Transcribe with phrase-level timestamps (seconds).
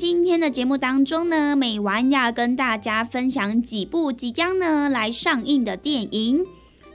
[0.00, 6.46] 今天的节目当中呢，美完要跟大家分享几部即将呢来上映的电影。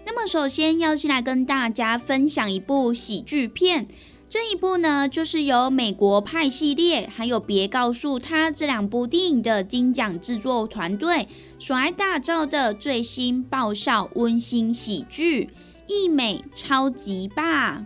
[0.07, 3.85] 那么，首先要先来跟大家分享一部喜剧片，
[4.27, 11.27] 这一部呢就是由美国派系列还有别告诉他这两部电影的金奖制作团队
[11.59, 15.45] 所来打造的最新爆笑温馨喜剧
[15.85, 17.77] 《一美超级霸》。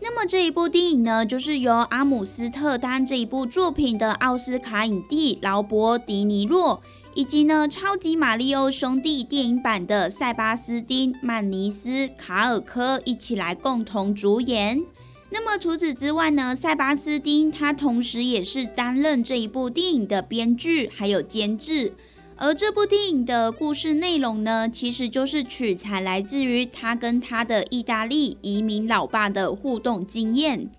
[0.00, 6.80] 那么这一部电影呢，就是由阿姆斯特丹这一部作品的奥斯卡影帝劳勃·迪尼洛，
[7.14, 14.82] 以及呢《超级马里奥兄弟》电影版的塞巴斯汀·曼尼斯卡尔科一起来共同主演。
[15.30, 21.92] 那么除此之外呢，塞巴斯汀他同时也是担任这一部电影的编剧还有监制。
[22.40, 30.70] 而这部电影的故事内容呢，其实就是取材来自于他跟他的意大利移民老爸的互动经验，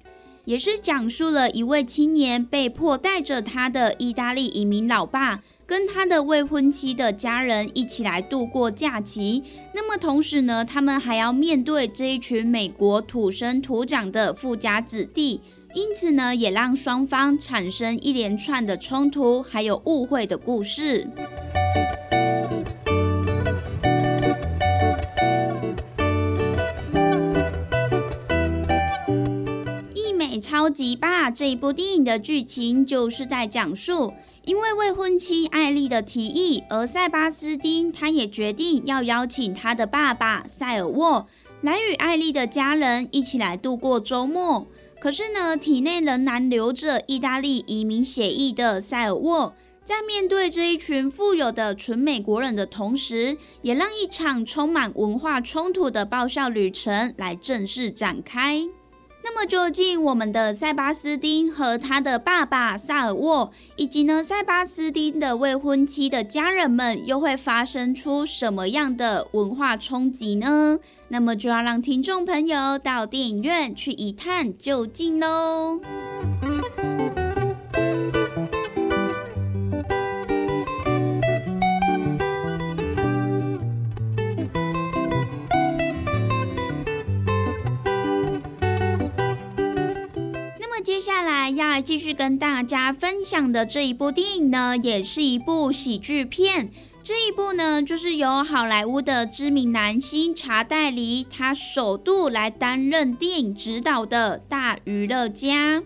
[0.46, 9.44] 也是讲述了一位青年被迫带着他的意大利移民老爸跟他的未婚妻的家人一起来度过假期。
[9.76, 15.42] 那么同时呢，他们还要面对这一群美国土生土长的富家子弟，
[15.76, 21.08] 因此呢，也让双方产生一连串的冲突还有误会的故事。
[29.94, 34.14] 一美超级霸这一部电影的剧情就是在讲述，
[34.46, 41.28] 因为未婚妻艾丽的提议，而塞巴斯汀他也决定要邀请他的爸爸塞尔沃
[41.62, 44.66] 来与艾丽的家人一起来度过周末。
[45.00, 49.54] 可是呢，体内仍然留着意大利移民血裔的塞尔沃，
[49.86, 58.68] 在面对这一群富有的纯美国人的同时，也让一场充满文化冲突的爆笑旅程来正式展开。
[59.32, 70.80] 那么究竟我们的塞巴斯丁和他的爸爸萨尔沃，以及呢塞巴斯丁的未婚妻的家人们，又会发生出什么样的文化冲击呢？
[71.10, 75.80] 那么就要让听众朋友到电影院去一探究竟喽。
[90.82, 96.72] 接下来要继续跟大家分享的这一部电影呢，也是一部喜剧片。
[97.04, 105.82] 这一部呢，就是由好莱坞的知名男星查戴黎，他首度来担任电影指导的《大娱乐家》。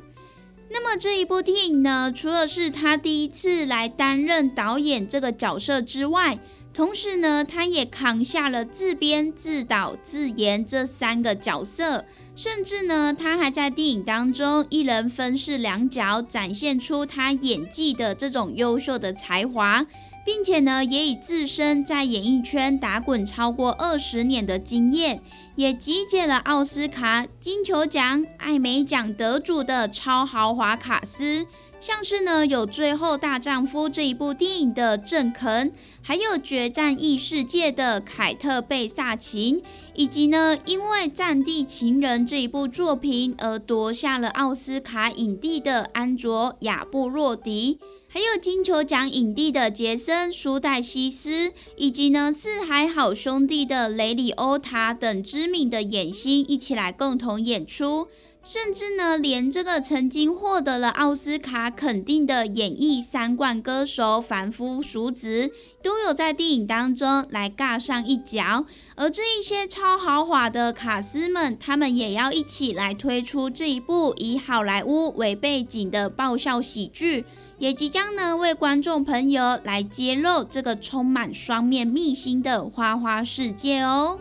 [0.69, 6.37] 那么这一部电影呢，除了是他第一次来担任导演这个角色之外，
[6.73, 12.03] 同时呢，他也扛下了自编、自导、自演这三个角色，
[12.35, 19.85] 甚至呢，他还在电影当中一人分饰两角，展现出他演技的这种优秀的才华，
[20.25, 25.21] 并且呢，也以自身在演艺圈打滚超过二十年的经验，
[25.55, 31.45] 也集结了奥斯卡、金球奖、艾美奖得主的超豪华卡司。
[31.85, 39.61] 像是呢，有《最后大丈夫》这一部电影的郑肯，还有《决战异世界》的凯特贝萨琴，
[39.93, 58.07] 以及呢，因为《战地情人》这一部作品而夺下了奥斯卡影帝的安卓亚布洛迪，还有金球奖影帝的杰森苏戴西斯，以及呢，《四海好兄弟》的雷里欧塔等知名的演星一起来共同演出。
[58.43, 65.49] 甚至呢，连这个曾经获得了奥斯卡肯定的演艺三冠歌手凡夫俗子，
[65.81, 68.65] 都有在电影当中来尬上一脚。
[68.95, 77.23] 而这一些超豪华的卡司们，他们也要一起来推出这一部以好莱坞为背景的爆笑喜剧，
[77.59, 84.19] 也即将呢为观众朋友来揭露这个充满双面秘辛的花花世界哦。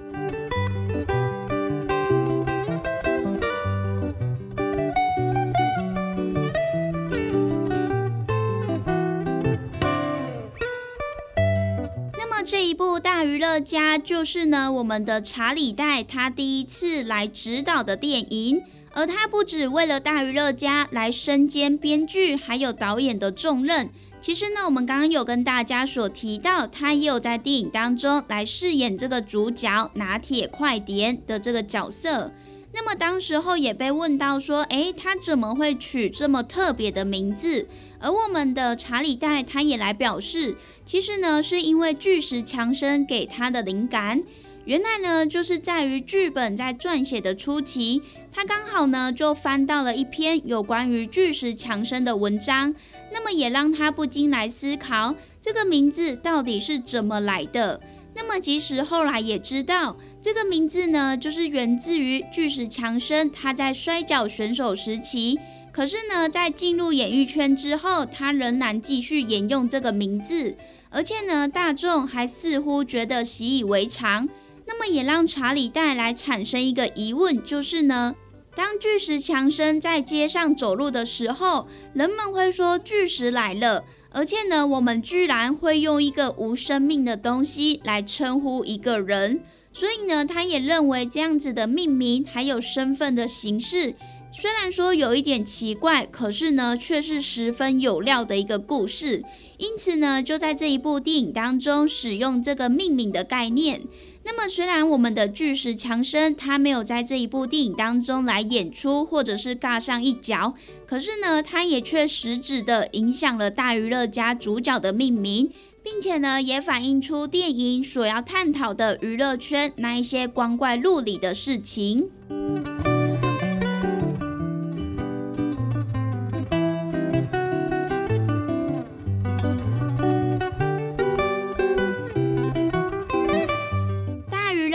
[12.52, 23.88] 这一部大娱乐家就是呢，我们的查理戴他第一次来指导的电影，而他不止为了大娱乐家来身兼编剧还有导演的重任，
[24.20, 32.30] 其实呢，我们刚刚有跟大家所提到，他也有在电影当中来饰演这个主角拿铁快点的这个角色。
[32.74, 37.68] 那么当时候也被问到说，诶，他怎么会取这么特别的名字？
[38.00, 44.22] 而我们的查理戴他也来表示，其实呢是因为巨石强森给他的灵感。
[44.64, 48.00] 原来呢就是在于剧本在撰写的初期，
[48.32, 52.74] 他刚好呢就翻到了一篇有关于巨石强森的文章，
[53.12, 57.80] 那么也让他不禁来思考这个名字到底是怎么来的。
[58.14, 59.96] 那么即使后来也知道。
[60.20, 65.38] 这个名字呢，就是源自于巨石强森，他在摔跤选手时期。
[65.72, 70.54] 可是呢，在进入演艺圈之后，他仍然继续沿用这个名字，
[70.90, 74.28] 而且呢，大众还似乎觉得习以为常。
[74.66, 78.14] 那么也让查理带来产生一个疑问，就是呢，
[78.54, 89.40] 当巨石强森在街上走路的时候，人们会说巨石来了，而且呢，我们居然会用一个无生命的东西来称呼一个人。
[89.72, 93.94] 所以呢，他也认为这样子的命名还有身份的形式，
[94.30, 99.24] 虽然说有一点奇怪，可是呢，却是十分有料的一个故事。
[99.56, 103.82] 因此呢，就在这一部电影当中使用这个命名的概念。
[104.24, 110.54] 那么，虽然我们的巨石强森他没有在这一部电影当中来演出，或者是尬上一脚，
[110.86, 115.50] 可是呢，他也却实质的影响了大娱乐家主角的命名。
[115.84, 122.08] 并且呢，也反映出电影所要探讨的娱乐圈那一些光怪陆离的事情。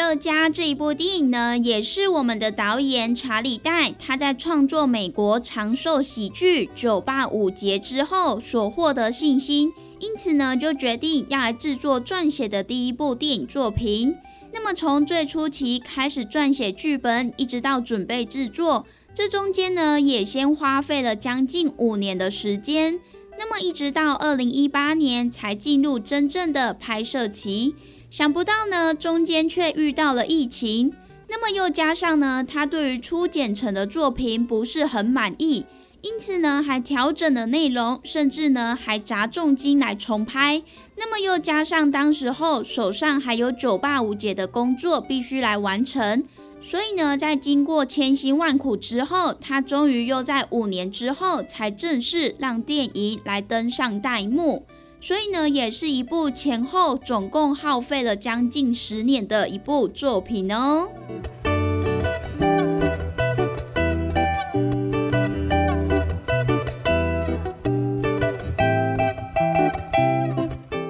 [0.08, 9.74] 乐家这一部电影呢，也是我们的导演查理戴他在创作美国长寿喜剧《酒吧五节》之后所获得信心。
[10.00, 14.16] 因此呢，就决定要来制作撰写的第一部电影作品。
[14.54, 22.98] 那么从最初期开始撰写剧本，一直到准备制作，这中间呢，也先花费了将近五年的时间。
[23.38, 27.76] 那么一直到二零一八年才进入真正的拍摄期。
[28.10, 30.94] 想不到呢，中间却遇到了疫情。
[31.30, 35.66] 那么又加上呢，他对于初剪成的作品不是很满意。
[36.02, 40.64] 因此呢，还调整了内容，甚至呢还砸重金来重拍。
[40.96, 46.24] 那么又加上当时候手上还有九八五节的工作必须来完成，
[46.62, 54.66] 所以呢，在经过千辛万苦之后，他终于又在五年之后才正式让电影来登上大幕。
[55.08, 60.90] 所以呢，也是一部前后总共耗费了将近十年的一部作品哦。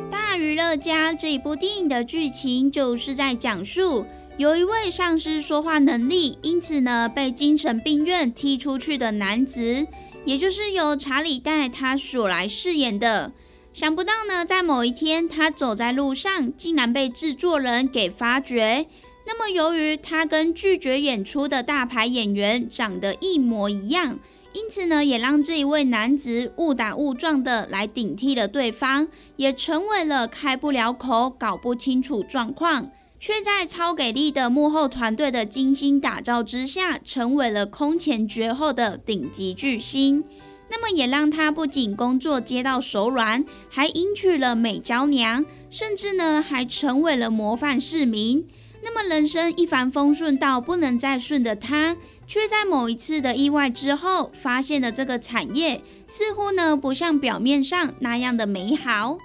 [0.09, 4.03] 大娱乐家这一部电影的剧情就是在讲述，
[4.37, 9.85] 有一位丧失说话能力，因此呢被精神病院踢出去的男子，
[10.25, 13.31] 也就是由查理戴他所来饰演的。
[13.77, 18.87] 想不到呢，在某一天他走在路上，竟然被制作人给发觉。
[19.27, 24.17] 那么由于他跟拒绝演出的大牌演员长得一模一样。
[24.51, 40.23] 因此呢，也让这一位男子误打误撞的来顶替了对方，也成为了开不了口、搞不清楚状况，却在超给力的幕后团队的精心打造之下，成为了空前绝后的顶级巨星。
[40.69, 48.45] 那么也让他不仅工作接到手软，还迎娶了美娇娘，甚至呢还成为了模范市民。
[48.83, 51.97] 那么人生一帆风顺到不能再顺的他。
[52.29, 59.17] 却在某一次的意外之后，发现了这个产业似乎呢不像表面上那样的美好。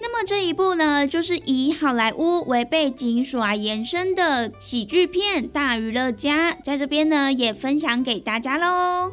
[0.00, 9.12] 那么这一部呢，就是以好莱坞为背景所来延伸的喜剧片《大娱乐家》，在这边呢也分享给大家喽。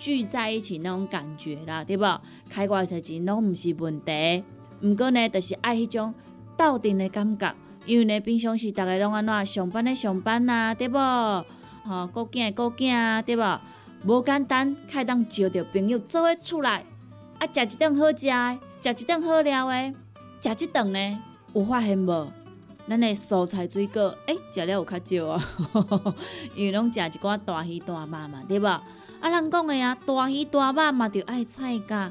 [0.00, 2.04] 聚在一起那种感觉啦，对不？
[2.48, 4.42] 开外才钱拢毋是问题，
[4.82, 6.14] 毋过呢，就是爱迄种
[6.56, 7.54] 斗阵的感觉。
[7.84, 10.98] 因为呢，平常时逐个拢安怎上班的上班啊，对不？
[10.98, 13.42] 吼，顾囝顾囝啊，对不？
[14.04, 16.82] 无简单，开当招着朋友做伙出来，
[17.38, 19.94] 啊，食一顿好食的，食一顿好料的，
[20.40, 21.18] 食一顿呢，
[21.52, 22.32] 有发现无？
[22.90, 25.44] 咱的蔬菜水果，诶，食了有较少啊，
[26.56, 28.66] 因为拢食一寡大鱼大肉嘛，对不？
[28.66, 28.82] 啊，
[29.22, 32.10] 人讲的啊，大鱼大肉嘛，就爱菜价。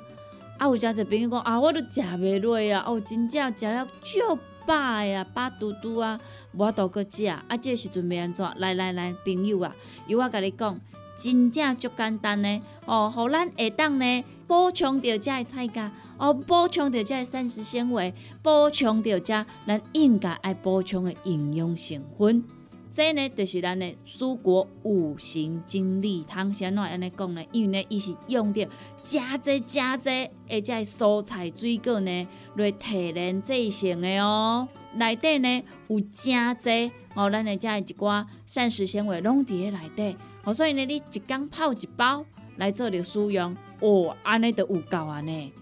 [0.57, 6.17] 啊，有诚侪朋友讲啊，我都食袂落啊，哦，真正食了足饱呀，饱嘟嘟啊，
[6.53, 7.25] 无都搁食。
[7.25, 8.49] 啊，这时阵要安怎？
[8.55, 9.75] 来来来，朋友啊，
[10.07, 10.79] 由我甲你讲，
[11.17, 12.61] 真正足简单呢。
[12.85, 22.43] 哦，互咱下当呢补充着遮的菜价，哦，补充着遮膳食纤维，补充着遮咱应该爱补充的营养成分。
[22.91, 26.51] 这呢，就是咱的蔬果五行精力汤。
[26.51, 27.41] 先怎安尼讲呢？
[27.51, 28.67] 因为呢，伊是用着
[29.01, 30.09] 加济加济，
[30.49, 34.67] 而且蔬菜水果呢来提炼制成的哦。
[34.95, 40.17] 内底呢有加济哦，咱的遮一寡膳食纤维拢伫咧内底。
[40.43, 42.25] 哦，所以呢，你一缸泡一包
[42.57, 45.53] 来做着使用，哦，安尼就有够啊呢。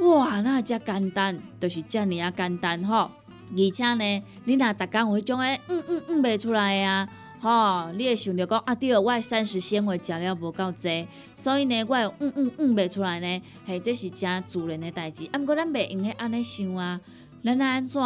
[0.00, 3.10] 哇，那遮简单，就是遮尔啊简单吼。
[3.52, 7.08] 而且呢，你若逐工有迄种诶，嗯嗯嗯，袂出来啊，
[7.40, 15.28] 吼，你会想着讲啊，对，我膳食纤维食了无够济，所以呢，我嗯嗯嗯袂出来呢，嘿，这是真自然的代志。
[15.32, 17.00] 啊，毋过咱袂用许安尼想啊，
[17.44, 18.00] 咱安怎，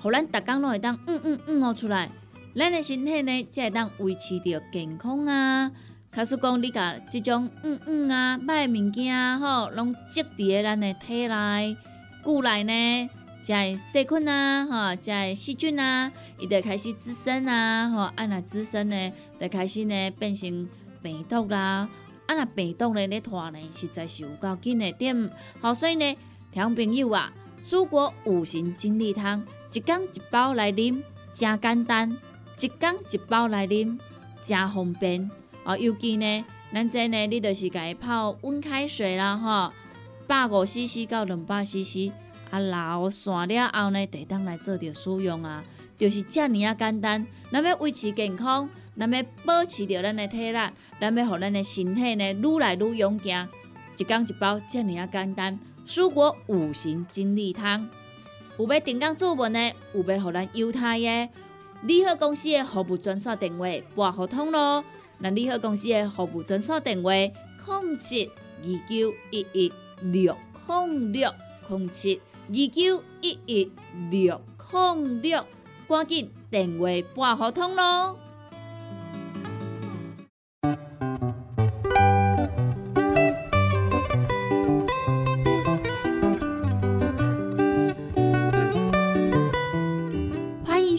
[0.00, 2.10] 互咱逐工拢会当嗯嗯嗯哦出来，
[2.56, 5.70] 咱的身体呢才会当维持着健康啊。
[6.12, 11.76] 假使讲你甲即种嗯嗯啊歹物件吼，拢积伫咧咱的体内、
[12.22, 13.10] 骨内呢？
[13.40, 20.68] 即个细菌啊，吼，即个细菌啊，伊就开始滋生啊，吼，啊若滋生呢，就开始呢变成
[21.00, 21.88] 病毒啦，
[22.26, 26.16] 啊若病毒呢咧拖呢，实在是有够紧的点，好，所以呢，
[26.52, 31.00] 听朋友啊，蔬果五行精力汤，一缸一包来啉，
[31.32, 32.18] 真简单，
[32.60, 33.96] 一缸一包来啉，
[34.42, 35.30] 真方便，
[35.70, 39.72] 哦，尤其呢，咱这呢，你就是家泡温开水啦，吼，
[40.26, 42.10] 百五 CC 到两百 CC。
[42.50, 45.62] 啊，老散了后呢，得当来做着使用啊，
[45.96, 47.24] 就是遮尔啊简单。
[47.52, 50.58] 咱要维持健康，咱要保持着咱的体力，
[51.00, 53.48] 咱要互咱的身体呢愈来愈勇健。
[53.96, 55.56] 一缸一包，遮尔啊简单。
[55.86, 57.88] 蔬果五行精力汤，
[58.58, 61.28] 有要订购做文的，有要互咱犹太的，
[61.82, 64.84] 利好公司的服务专线电话拨互通咯。
[65.22, 67.10] 那利好公司的服务专线电话：
[67.64, 68.26] 空七
[68.62, 70.36] 二九一一六
[70.66, 71.30] 空六
[71.68, 72.20] 空七。
[72.48, 73.70] 二九一一
[74.10, 74.40] 六
[74.72, 75.44] 零六，
[75.86, 78.18] 赶紧电话拨合通咯！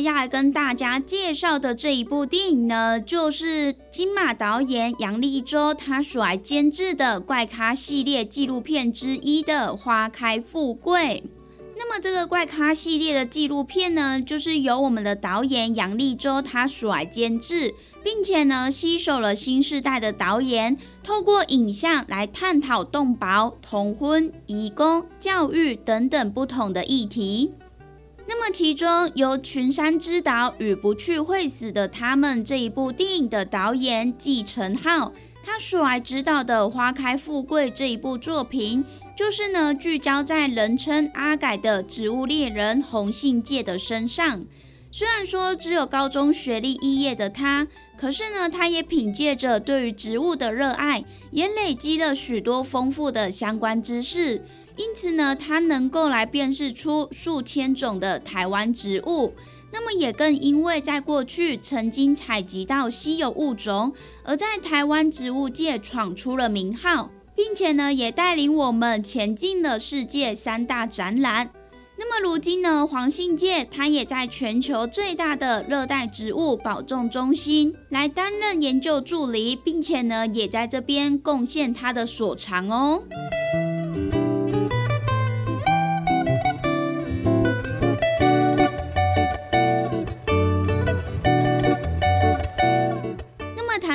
[0.00, 11.22] 要来跟大家介绍的这一部电影呢，就是金马导演杨立洲他所来监制的怪咖系列纪录片之一的《花开富贵》。
[11.76, 17.74] 那么这个怪咖系列的纪录片呢，就是由我们的导演杨立洲他所来监制，
[18.04, 27.52] 并且呢，吸收了新时代的导演，透过影像来探讨动保、同婚、移工、教育等等不同的议题。
[28.34, 35.12] 那么，其中由群山之岛与不去会死的他们这一部电影的导演季承浩，
[35.44, 38.82] 他所来指导的《花开富贵》这一部作品，
[39.14, 44.46] 就是呢聚焦在人称阿改的植物猎人红信介的身上。
[44.90, 47.68] 虽然说只有高中学历肄业的他，
[47.98, 54.42] 可是呢，他也凭借着对于植物的热爱，也累积了许多丰富的相关知识。
[54.76, 59.34] 因此呢，它能够来辨识出数千种的台湾植物，
[59.70, 63.92] 那么也更因为在过去曾经采集到稀有物种，
[64.24, 71.50] 而在台湾植物界闯出了名号，并且呢，也带领我们前进了世界三大展览。
[71.98, 83.02] 那么如今呢，黄信介他也在全球最大的热带植物保种中心来担任研究助理，并且呢，也在这边贡献他的所长哦。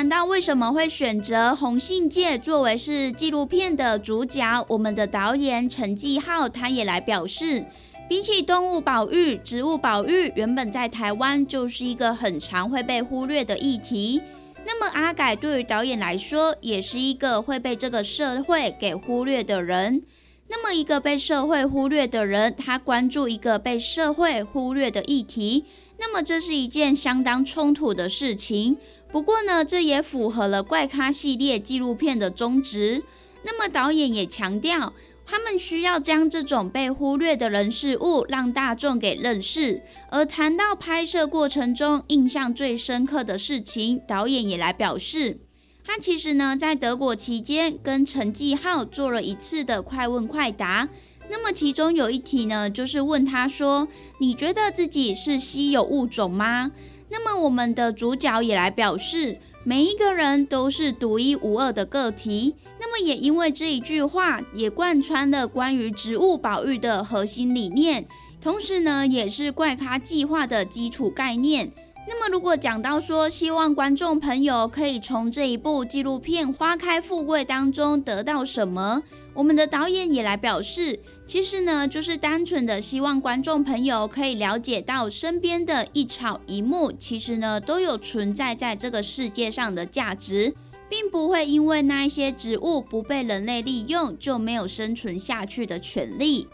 [0.08, 7.66] 那为什么会选择红信界作为是纪录片的主角，我们的导演陈继浩他也来表示，
[8.08, 14.22] 比起动物保育、植物保育，原本在台湾就是一个很常会被忽略的议题。
[14.64, 20.02] 那么阿改对于导演来说，也是一个会被这个社会给忽略的人。
[20.48, 25.66] 那么一个被社会忽略的人，他关注一个被社会忽略的议题，
[25.98, 28.76] 那么这是一件相当冲突的事情。
[29.10, 33.02] 不过呢，这也符合了怪咖系列纪录片的宗旨。
[33.42, 34.92] 那么导演也强调，
[35.24, 39.82] 他们需要将这种被忽略的人事物让大众给认识。
[40.10, 45.38] 而谈到拍摄过程中印象最深刻的事情，导演也来表示，
[45.84, 50.88] 他其实呢在德国期间跟陈继浩做了一次的快问快答。
[51.30, 53.86] 那么其中有一题呢，就是问他说
[54.18, 56.72] ：“你觉得自己是稀有物种吗？”
[57.10, 62.54] 那么我们的主角也来表示，每一个人都是独一无二的个体。
[62.80, 68.06] 那么也因为这一句话，也贯穿了关于植物保育的核心理念，
[68.40, 71.72] 同时呢，也是怪咖计划的基础概念。
[72.06, 79.02] 那么如果讲到说，希望观众朋友可以从这一部纪录片《花开富贵》当中得到什么，
[79.34, 81.00] 我们的导演也来表示。
[81.28, 90.54] 其实呢，就是单纯的希望观众朋友可以了解到身边的一草一木，其实呢都有存在在这个世界上的价值，
[90.88, 96.48] 并不会因为那一些植物不被人类利用就没有生存下去的权利。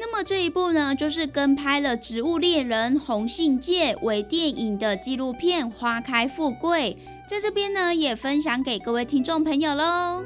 [0.00, 6.98] 那么这一部呢，就是跟拍了《植物猎人》《红杏界》为电影的纪录片《花开富贵》，
[7.30, 10.24] 在这边呢也分享给各位听众朋友喽。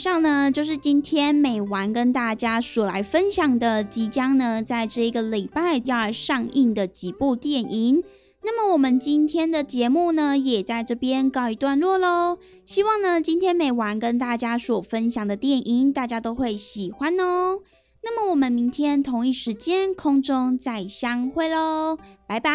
[0.00, 8.02] 上呢，就是今天美完跟大家所来分享的，即将呢在这一个礼拜要上映的几部电影。
[8.42, 12.38] 那么我们今天的节目呢，也在这边告一段落喽。
[12.64, 17.58] 希望呢，今天美完跟大家所分享的电影，大家都会喜欢哦。
[18.02, 22.50] 那么我们明天同一时间空中再相会喽，拜拜。